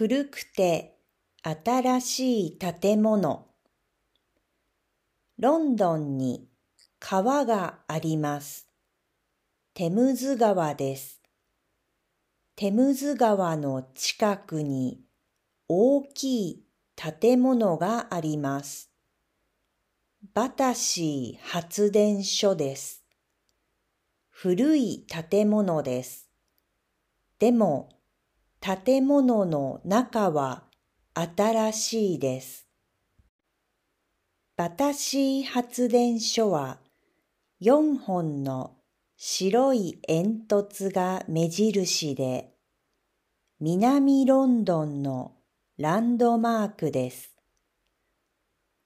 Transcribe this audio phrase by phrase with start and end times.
[0.00, 0.96] 古くて
[1.42, 3.48] 新しい建物。
[5.40, 6.46] ロンドンに
[7.00, 8.68] 川があります。
[9.74, 11.20] テムズ川です。
[12.54, 15.00] テムズ川の近くに
[15.66, 18.92] 大きい建物があります。
[20.32, 23.02] バタシー発電所です。
[24.30, 26.30] 古い建物です。
[27.40, 27.97] でも、
[28.60, 30.64] 建物の中は
[31.14, 32.66] 新しいです。
[34.56, 36.78] バタシー発電所は
[37.60, 38.76] 4本の
[39.16, 42.52] 白い煙突が目印で、
[43.60, 45.32] 南ロンドンの
[45.76, 47.32] ランドマークです。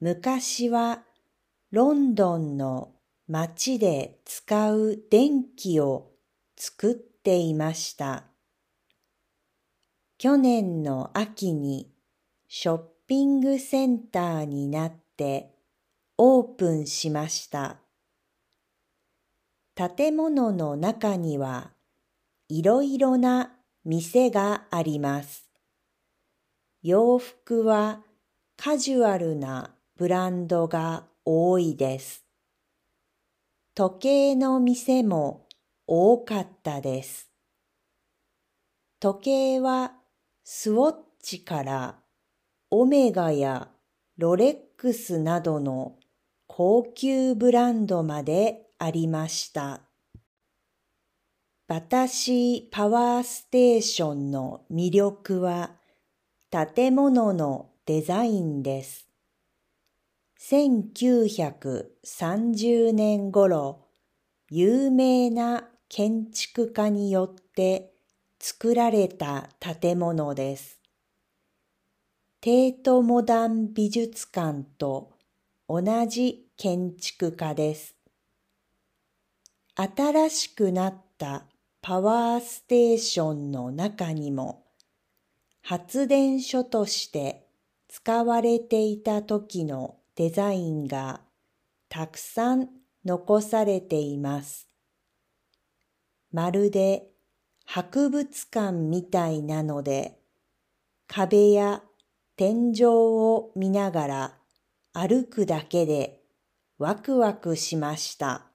[0.00, 1.02] 昔は
[1.70, 2.94] ロンドンの
[3.26, 6.12] 街で使う電気を
[6.56, 8.24] 作っていました。
[10.18, 11.92] 去年の秋に
[12.48, 15.54] ショッピングセンターになって
[16.16, 17.76] オープンしました。
[19.76, 21.70] 建物の中には
[22.48, 23.52] いろいろな
[23.84, 25.48] 店があります。
[26.82, 28.02] 洋服は
[28.56, 32.24] カジュアルなブランドが多いです。
[33.76, 35.46] 時計の店も
[35.86, 37.30] 多かったです。
[38.98, 39.92] 時計は
[40.50, 41.96] スウォッチから
[42.70, 43.68] オメガや
[44.16, 45.98] ロレックスなどの
[46.46, 49.82] 高級ブランドまでありました。
[51.66, 55.72] バタシーパワーステーションの魅力は
[56.50, 59.06] 建物のデザインです。
[60.40, 63.84] 1930年頃、
[64.48, 67.97] 有名な建築家によって
[68.40, 70.78] 作られた建物です。
[72.40, 75.12] テートモダン美術館と
[75.68, 77.96] 同じ建築家です。
[79.74, 81.44] 新しくなった
[81.82, 84.64] パワーステーションの中にも
[85.62, 87.46] 発電所として
[87.88, 91.20] 使われていた時のデザインが
[91.88, 92.68] たくさん
[93.04, 94.68] 残されています。
[96.32, 97.06] まるで
[97.70, 100.18] 博物館みたいなので
[101.06, 101.82] 壁や
[102.34, 104.38] 天井を見ながら
[104.94, 106.22] 歩くだけで
[106.78, 108.47] ワクワクしました。